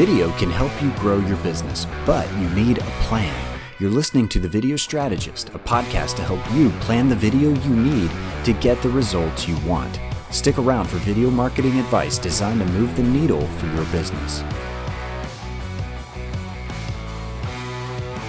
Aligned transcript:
Video 0.00 0.32
can 0.38 0.50
help 0.50 0.72
you 0.82 0.90
grow 0.92 1.18
your 1.18 1.36
business, 1.42 1.86
but 2.06 2.26
you 2.38 2.48
need 2.54 2.78
a 2.78 2.90
plan. 3.02 3.58
You're 3.78 3.90
listening 3.90 4.30
to 4.30 4.40
The 4.40 4.48
Video 4.48 4.76
Strategist, 4.76 5.50
a 5.50 5.58
podcast 5.58 6.16
to 6.16 6.22
help 6.22 6.40
you 6.54 6.70
plan 6.80 7.10
the 7.10 7.14
video 7.14 7.50
you 7.50 7.76
need 7.76 8.10
to 8.44 8.54
get 8.54 8.80
the 8.80 8.88
results 8.88 9.46
you 9.46 9.58
want. 9.58 10.00
Stick 10.30 10.56
around 10.56 10.88
for 10.88 10.96
video 10.96 11.28
marketing 11.28 11.78
advice 11.78 12.16
designed 12.16 12.60
to 12.60 12.66
move 12.68 12.96
the 12.96 13.02
needle 13.02 13.46
for 13.46 13.66
your 13.74 13.84
business. 13.92 14.40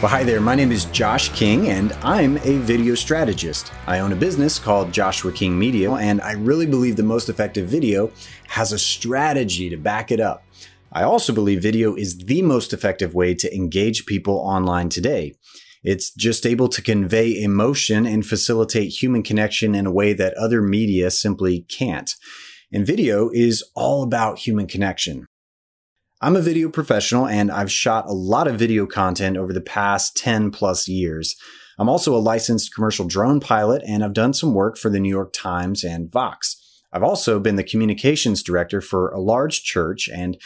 Well, 0.01 0.09
hi 0.09 0.25
there. 0.25 0.41
My 0.41 0.55
name 0.55 0.73
is 0.73 0.83
Josh 0.85 1.29
King, 1.29 1.69
and 1.69 1.93
I'm 2.01 2.35
a 2.39 2.57
video 2.57 2.95
strategist. 2.95 3.71
I 3.87 3.99
own 3.99 4.11
a 4.11 4.15
business 4.17 4.59
called 4.59 4.91
Joshua 4.91 5.31
King 5.31 5.57
Media, 5.57 5.89
and 5.93 6.19
I 6.19 6.33
really 6.33 6.65
believe 6.65 6.97
the 6.97 7.03
most 7.03 7.29
effective 7.29 7.69
video 7.69 8.11
has 8.49 8.73
a 8.73 8.79
strategy 8.79 9.69
to 9.69 9.77
back 9.77 10.11
it 10.11 10.19
up. 10.19 10.43
I 10.93 11.03
also 11.03 11.31
believe 11.31 11.61
video 11.61 11.95
is 11.95 12.17
the 12.17 12.41
most 12.41 12.73
effective 12.73 13.13
way 13.13 13.33
to 13.35 13.55
engage 13.55 14.05
people 14.05 14.35
online 14.35 14.89
today. 14.89 15.35
It's 15.83 16.13
just 16.13 16.45
able 16.45 16.67
to 16.67 16.81
convey 16.81 17.41
emotion 17.41 18.05
and 18.05 18.25
facilitate 18.25 18.89
human 18.89 19.23
connection 19.23 19.73
in 19.73 19.85
a 19.85 19.91
way 19.91 20.13
that 20.13 20.33
other 20.35 20.61
media 20.61 21.09
simply 21.09 21.61
can't. 21.61 22.13
And 22.73 22.85
video 22.85 23.29
is 23.33 23.63
all 23.73 24.03
about 24.03 24.39
human 24.39 24.67
connection. 24.67 25.25
I'm 26.21 26.35
a 26.35 26.41
video 26.41 26.69
professional 26.69 27.25
and 27.25 27.51
I've 27.51 27.71
shot 27.71 28.07
a 28.07 28.13
lot 28.13 28.47
of 28.47 28.59
video 28.59 28.85
content 28.85 29.37
over 29.37 29.53
the 29.53 29.61
past 29.61 30.15
10 30.17 30.51
plus 30.51 30.87
years. 30.87 31.35
I'm 31.79 31.89
also 31.89 32.15
a 32.15 32.19
licensed 32.19 32.75
commercial 32.75 33.07
drone 33.07 33.39
pilot 33.39 33.81
and 33.87 34.03
I've 34.03 34.13
done 34.13 34.33
some 34.33 34.53
work 34.53 34.77
for 34.77 34.89
the 34.89 34.99
New 34.99 35.09
York 35.09 35.33
Times 35.33 35.83
and 35.83 36.11
Vox. 36.11 36.57
I've 36.93 37.01
also 37.01 37.39
been 37.39 37.55
the 37.55 37.63
communications 37.63 38.43
director 38.43 38.81
for 38.81 39.09
a 39.09 39.19
large 39.19 39.63
church 39.63 40.09
and 40.09 40.37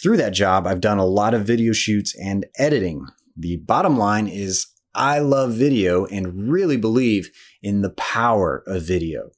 through 0.00 0.16
that 0.18 0.32
job, 0.32 0.66
I've 0.66 0.80
done 0.80 0.98
a 0.98 1.04
lot 1.04 1.34
of 1.34 1.44
video 1.44 1.72
shoots 1.72 2.14
and 2.18 2.46
editing. 2.56 3.06
The 3.36 3.56
bottom 3.56 3.96
line 3.98 4.28
is 4.28 4.66
I 4.94 5.18
love 5.18 5.52
video 5.52 6.06
and 6.06 6.50
really 6.50 6.76
believe 6.76 7.30
in 7.62 7.82
the 7.82 7.90
power 7.90 8.62
of 8.66 8.82
video. 8.82 9.30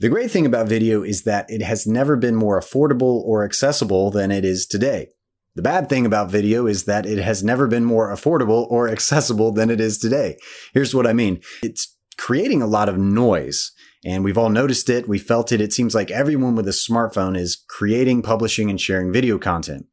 The 0.00 0.08
great 0.08 0.30
thing 0.30 0.46
about 0.46 0.68
video 0.68 1.02
is 1.02 1.22
that 1.22 1.46
it 1.48 1.62
has 1.62 1.86
never 1.86 2.16
been 2.16 2.34
more 2.34 2.60
affordable 2.60 3.22
or 3.24 3.44
accessible 3.44 4.10
than 4.10 4.30
it 4.30 4.44
is 4.44 4.66
today. 4.66 5.08
The 5.54 5.62
bad 5.62 5.88
thing 5.88 6.04
about 6.04 6.32
video 6.32 6.66
is 6.66 6.84
that 6.84 7.06
it 7.06 7.18
has 7.18 7.44
never 7.44 7.68
been 7.68 7.84
more 7.84 8.12
affordable 8.12 8.66
or 8.70 8.88
accessible 8.92 9.52
than 9.52 9.70
it 9.70 9.80
is 9.80 9.98
today. 9.98 10.36
Here's 10.72 10.94
what 10.94 11.06
I 11.06 11.12
mean. 11.12 11.40
It's 11.62 11.93
creating 12.14 12.62
a 12.62 12.66
lot 12.66 12.88
of 12.88 12.98
noise 12.98 13.72
and 14.04 14.22
we've 14.22 14.38
all 14.38 14.50
noticed 14.50 14.90
it. 14.90 15.08
We 15.08 15.18
felt 15.18 15.50
it. 15.50 15.60
It 15.60 15.72
seems 15.72 15.94
like 15.94 16.10
everyone 16.10 16.54
with 16.54 16.68
a 16.68 16.72
smartphone 16.72 17.38
is 17.38 17.56
creating, 17.68 18.22
publishing, 18.22 18.68
and 18.68 18.80
sharing 18.80 19.12
video 19.12 19.38
content. 19.38 19.86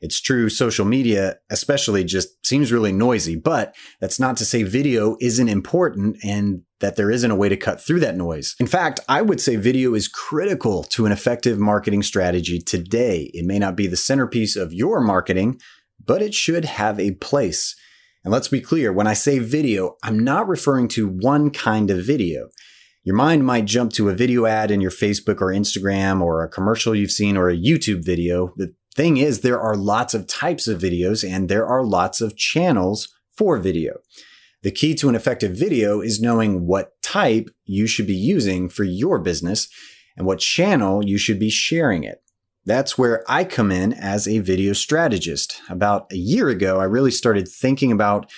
It's 0.00 0.20
true, 0.20 0.48
social 0.48 0.84
media 0.84 1.38
especially 1.50 2.04
just 2.04 2.46
seems 2.46 2.70
really 2.70 2.92
noisy, 2.92 3.34
but 3.34 3.74
that's 4.00 4.20
not 4.20 4.36
to 4.36 4.44
say 4.44 4.62
video 4.62 5.16
isn't 5.20 5.48
important 5.48 6.18
and 6.22 6.62
that 6.78 6.94
there 6.94 7.10
isn't 7.10 7.30
a 7.32 7.36
way 7.36 7.48
to 7.48 7.56
cut 7.56 7.80
through 7.80 7.98
that 8.00 8.16
noise. 8.16 8.54
In 8.60 8.68
fact, 8.68 9.00
I 9.08 9.22
would 9.22 9.40
say 9.40 9.56
video 9.56 9.94
is 9.94 10.06
critical 10.06 10.84
to 10.84 11.04
an 11.04 11.10
effective 11.10 11.58
marketing 11.58 12.04
strategy 12.04 12.60
today. 12.60 13.30
It 13.34 13.44
may 13.44 13.58
not 13.58 13.74
be 13.74 13.88
the 13.88 13.96
centerpiece 13.96 14.54
of 14.54 14.72
your 14.72 15.00
marketing, 15.00 15.60
but 16.04 16.22
it 16.22 16.32
should 16.32 16.64
have 16.64 17.00
a 17.00 17.12
place. 17.12 17.74
And 18.28 18.32
let's 18.34 18.48
be 18.48 18.60
clear, 18.60 18.92
when 18.92 19.06
I 19.06 19.14
say 19.14 19.38
video, 19.38 19.96
I'm 20.02 20.18
not 20.18 20.48
referring 20.48 20.88
to 20.88 21.08
one 21.08 21.48
kind 21.48 21.90
of 21.90 22.04
video. 22.04 22.50
Your 23.02 23.16
mind 23.16 23.46
might 23.46 23.64
jump 23.64 23.94
to 23.94 24.10
a 24.10 24.14
video 24.14 24.44
ad 24.44 24.70
in 24.70 24.82
your 24.82 24.90
Facebook 24.90 25.40
or 25.40 25.46
Instagram 25.46 26.20
or 26.20 26.44
a 26.44 26.48
commercial 26.50 26.94
you've 26.94 27.10
seen 27.10 27.38
or 27.38 27.48
a 27.48 27.56
YouTube 27.56 28.04
video. 28.04 28.52
The 28.58 28.74
thing 28.94 29.16
is, 29.16 29.40
there 29.40 29.58
are 29.58 29.74
lots 29.74 30.12
of 30.12 30.26
types 30.26 30.68
of 30.68 30.78
videos 30.78 31.26
and 31.26 31.48
there 31.48 31.66
are 31.66 31.82
lots 31.82 32.20
of 32.20 32.36
channels 32.36 33.08
for 33.34 33.56
video. 33.56 33.94
The 34.62 34.72
key 34.72 34.94
to 34.96 35.08
an 35.08 35.14
effective 35.14 35.56
video 35.56 36.02
is 36.02 36.20
knowing 36.20 36.66
what 36.66 37.00
type 37.00 37.48
you 37.64 37.86
should 37.86 38.06
be 38.06 38.14
using 38.14 38.68
for 38.68 38.84
your 38.84 39.18
business 39.18 39.70
and 40.18 40.26
what 40.26 40.40
channel 40.40 41.02
you 41.02 41.16
should 41.16 41.38
be 41.38 41.48
sharing 41.48 42.04
it. 42.04 42.22
That's 42.64 42.98
where 42.98 43.24
I 43.28 43.44
come 43.44 43.72
in 43.72 43.92
as 43.92 44.28
a 44.28 44.40
video 44.40 44.72
strategist. 44.72 45.60
About 45.70 46.12
a 46.12 46.16
year 46.16 46.48
ago, 46.48 46.80
I 46.80 46.84
really 46.84 47.10
started 47.10 47.48
thinking 47.48 47.92
about 47.92 48.30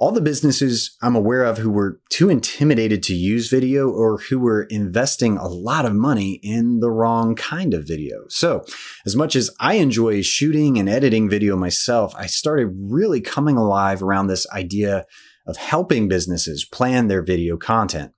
all 0.00 0.12
the 0.12 0.20
businesses 0.22 0.96
I'm 1.02 1.14
aware 1.14 1.44
of 1.44 1.58
who 1.58 1.70
were 1.70 2.00
too 2.08 2.30
intimidated 2.30 3.02
to 3.04 3.14
use 3.14 3.50
video 3.50 3.90
or 3.90 4.16
who 4.18 4.38
were 4.38 4.62
investing 4.64 5.36
a 5.36 5.46
lot 5.46 5.84
of 5.84 5.94
money 5.94 6.40
in 6.42 6.80
the 6.80 6.90
wrong 6.90 7.34
kind 7.34 7.74
of 7.74 7.86
video. 7.86 8.24
So, 8.28 8.64
as 9.04 9.14
much 9.14 9.36
as 9.36 9.50
I 9.60 9.74
enjoy 9.74 10.22
shooting 10.22 10.78
and 10.78 10.88
editing 10.88 11.28
video 11.28 11.54
myself, 11.54 12.14
I 12.16 12.26
started 12.26 12.70
really 12.74 13.20
coming 13.20 13.58
alive 13.58 14.02
around 14.02 14.28
this 14.28 14.46
idea 14.50 15.04
of 15.46 15.58
helping 15.58 16.08
businesses 16.08 16.64
plan 16.64 17.08
their 17.08 17.22
video 17.22 17.58
content. 17.58 18.12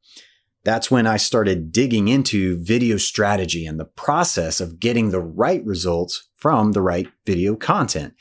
That's 0.64 0.90
when 0.90 1.06
I 1.06 1.16
started 1.16 1.72
digging 1.72 2.08
into 2.08 2.62
video 2.62 2.96
strategy 2.96 3.66
and 3.66 3.80
the 3.80 3.84
process 3.84 4.60
of 4.60 4.78
getting 4.78 5.10
the 5.10 5.20
right 5.20 5.64
results 5.64 6.28
from 6.36 6.72
the 6.72 6.82
right 6.82 7.08
video 7.26 7.56
content 7.56 8.14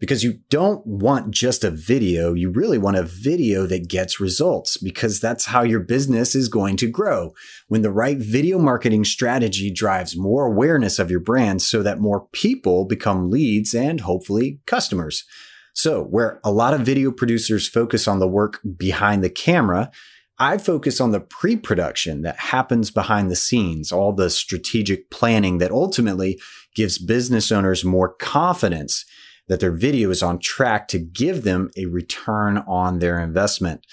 because 0.00 0.22
you 0.22 0.40
don't 0.48 0.84
want 0.86 1.32
just 1.32 1.64
a 1.64 1.70
video. 1.70 2.32
You 2.32 2.50
really 2.50 2.78
want 2.78 2.96
a 2.96 3.02
video 3.02 3.66
that 3.66 3.88
gets 3.88 4.20
results 4.20 4.76
because 4.76 5.20
that's 5.20 5.46
how 5.46 5.62
your 5.62 5.80
business 5.80 6.34
is 6.34 6.48
going 6.48 6.76
to 6.78 6.90
grow. 6.90 7.32
When 7.68 7.82
the 7.82 7.90
right 7.90 8.18
video 8.18 8.58
marketing 8.58 9.04
strategy 9.04 9.70
drives 9.70 10.16
more 10.16 10.46
awareness 10.46 10.98
of 10.98 11.10
your 11.10 11.20
brand 11.20 11.62
so 11.62 11.82
that 11.82 12.00
more 12.00 12.26
people 12.32 12.84
become 12.84 13.30
leads 13.30 13.74
and 13.74 14.00
hopefully 14.00 14.60
customers. 14.66 15.24
So 15.74 16.02
where 16.02 16.40
a 16.42 16.50
lot 16.50 16.74
of 16.74 16.80
video 16.80 17.12
producers 17.12 17.68
focus 17.68 18.08
on 18.08 18.18
the 18.18 18.28
work 18.28 18.60
behind 18.76 19.22
the 19.22 19.30
camera, 19.30 19.90
I 20.40 20.58
focus 20.58 21.00
on 21.00 21.10
the 21.10 21.20
pre 21.20 21.56
production 21.56 22.22
that 22.22 22.38
happens 22.38 22.90
behind 22.90 23.30
the 23.30 23.36
scenes, 23.36 23.90
all 23.90 24.12
the 24.12 24.30
strategic 24.30 25.10
planning 25.10 25.58
that 25.58 25.72
ultimately 25.72 26.40
gives 26.74 26.98
business 26.98 27.50
owners 27.50 27.84
more 27.84 28.14
confidence 28.14 29.04
that 29.48 29.60
their 29.60 29.72
video 29.72 30.10
is 30.10 30.22
on 30.22 30.38
track 30.38 30.88
to 30.88 30.98
give 30.98 31.42
them 31.42 31.70
a 31.76 31.86
return 31.86 32.58
on 32.68 32.98
their 32.98 33.18
investment. 33.18 33.84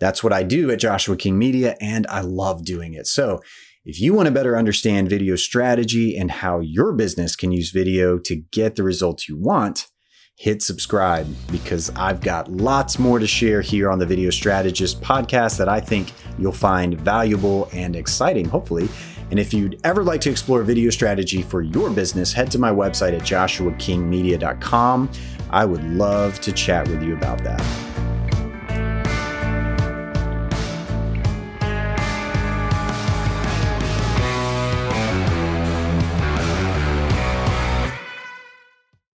That's 0.00 0.24
what 0.24 0.32
I 0.32 0.42
do 0.42 0.70
at 0.70 0.80
Joshua 0.80 1.16
King 1.16 1.38
Media, 1.38 1.76
and 1.80 2.06
I 2.08 2.20
love 2.20 2.64
doing 2.64 2.94
it. 2.94 3.06
So, 3.06 3.40
if 3.84 4.00
you 4.00 4.14
want 4.14 4.26
to 4.26 4.32
better 4.32 4.56
understand 4.56 5.10
video 5.10 5.36
strategy 5.36 6.16
and 6.16 6.30
how 6.30 6.60
your 6.60 6.94
business 6.94 7.36
can 7.36 7.52
use 7.52 7.70
video 7.70 8.18
to 8.20 8.36
get 8.50 8.76
the 8.76 8.82
results 8.82 9.28
you 9.28 9.36
want, 9.36 9.88
hit 10.36 10.62
subscribe 10.62 11.26
because 11.50 11.90
I've 11.90 12.20
got 12.20 12.50
lots 12.50 12.98
more 12.98 13.18
to 13.18 13.26
share 13.26 13.60
here 13.60 13.90
on 13.90 13.98
the 13.98 14.06
Video 14.06 14.30
Strategist 14.30 15.00
podcast 15.00 15.58
that 15.58 15.68
I 15.68 15.80
think 15.80 16.12
you'll 16.38 16.52
find 16.52 17.00
valuable 17.00 17.68
and 17.72 17.94
exciting, 17.94 18.46
hopefully. 18.46 18.88
And 19.30 19.38
if 19.38 19.54
you'd 19.54 19.80
ever 19.84 20.02
like 20.02 20.20
to 20.22 20.30
explore 20.30 20.62
video 20.62 20.90
strategy 20.90 21.42
for 21.42 21.62
your 21.62 21.90
business, 21.90 22.32
head 22.32 22.50
to 22.52 22.58
my 22.58 22.70
website 22.70 23.14
at 23.14 23.22
joshuakingmedia.com. 23.22 25.10
I 25.50 25.64
would 25.64 25.84
love 25.84 26.40
to 26.40 26.52
chat 26.52 26.88
with 26.88 27.02
you 27.02 27.14
about 27.16 27.42
that. 27.44 27.93